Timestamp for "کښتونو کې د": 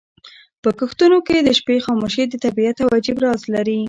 0.79-1.49